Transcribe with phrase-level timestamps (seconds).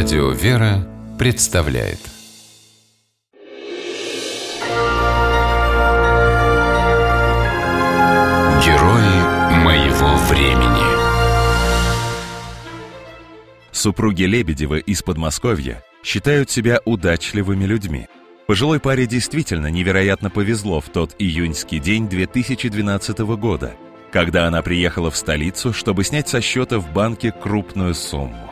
[0.00, 0.86] Радио «Вера»
[1.18, 1.98] представляет
[8.64, 10.86] Герои моего времени
[13.72, 18.06] Супруги Лебедева из Подмосковья считают себя удачливыми людьми.
[18.46, 23.72] Пожилой паре действительно невероятно повезло в тот июньский день 2012 года,
[24.12, 28.47] когда она приехала в столицу, чтобы снять со счета в банке крупную сумму.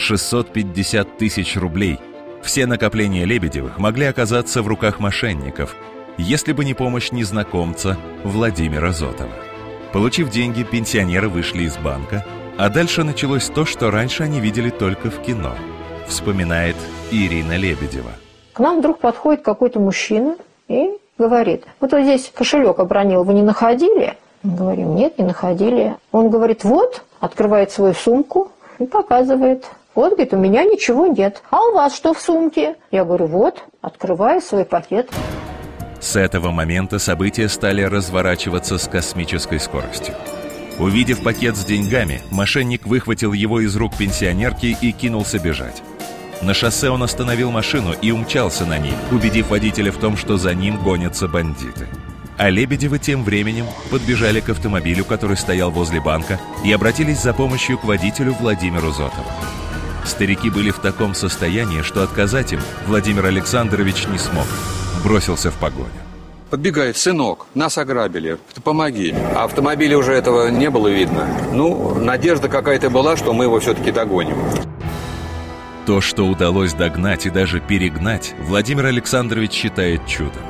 [0.00, 2.00] 650 тысяч рублей.
[2.42, 5.76] Все накопления Лебедевых могли оказаться в руках мошенников,
[6.16, 9.30] если бы не помощь незнакомца Владимира Зотова.
[9.92, 12.24] Получив деньги, пенсионеры вышли из банка,
[12.56, 15.54] а дальше началось то, что раньше они видели только в кино,
[16.06, 16.76] вспоминает
[17.10, 18.12] Ирина Лебедева.
[18.52, 20.36] К нам вдруг подходит какой-то мужчина
[20.68, 24.16] и говорит, вот, вот здесь кошелек обронил, вы не находили?
[24.42, 25.96] Мы говорим, нет, не находили.
[26.12, 29.66] Он говорит, вот, открывает свою сумку и показывает.
[29.94, 31.42] Вот, говорит, у меня ничего нет.
[31.50, 32.76] А у вас что в сумке?
[32.90, 35.10] Я говорю, вот, открываю свой пакет.
[36.00, 40.14] С этого момента события стали разворачиваться с космической скоростью.
[40.78, 45.82] Увидев пакет с деньгами, мошенник выхватил его из рук пенсионерки и кинулся бежать.
[46.40, 50.54] На шоссе он остановил машину и умчался на ней, убедив водителя в том, что за
[50.54, 51.86] ним гонятся бандиты.
[52.38, 57.76] А Лебедевы тем временем подбежали к автомобилю, который стоял возле банка, и обратились за помощью
[57.76, 59.28] к водителю Владимиру Зотову.
[60.04, 64.46] Старики были в таком состоянии, что отказать им Владимир Александрович не смог.
[65.04, 65.88] Бросился в погоню.
[66.50, 69.14] Подбегает, сынок, нас ограбили, помоги.
[69.36, 71.28] А автомобиля уже этого не было видно.
[71.52, 74.36] Ну, надежда какая-то была, что мы его все-таки догоним.
[75.86, 80.42] То, что удалось догнать и даже перегнать, Владимир Александрович считает чудом.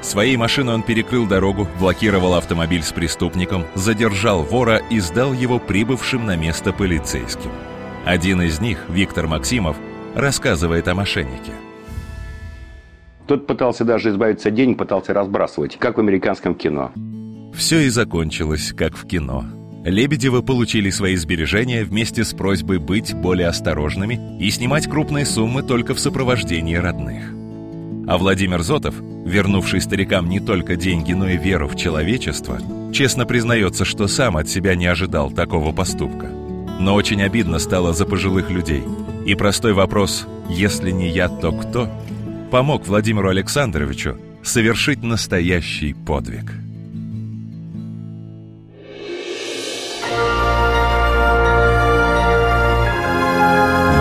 [0.00, 6.26] Своей машиной он перекрыл дорогу, блокировал автомобиль с преступником, задержал вора и сдал его прибывшим
[6.26, 7.50] на место полицейским.
[8.04, 9.76] Один из них, Виктор Максимов,
[10.14, 11.52] рассказывает о мошеннике.
[13.26, 16.92] Тот пытался даже избавиться от денег, пытался разбрасывать, как в американском кино.
[17.54, 19.44] Все и закончилось, как в кино.
[19.84, 25.94] Лебедевы получили свои сбережения вместе с просьбой быть более осторожными и снимать крупные суммы только
[25.94, 27.24] в сопровождении родных.
[28.06, 28.94] А Владимир Зотов,
[29.24, 32.58] вернувший старикам не только деньги, но и веру в человечество,
[32.92, 36.43] честно признается, что сам от себя не ожидал такого поступка.
[36.78, 38.82] Но очень обидно стало за пожилых людей.
[39.26, 41.88] И простой вопрос «если не я, то кто?»
[42.50, 46.52] помог Владимиру Александровичу совершить настоящий подвиг.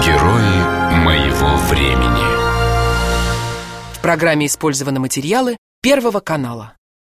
[0.06, 2.24] Герои моего времени
[3.94, 6.74] В программе использованы материалы Первого канала.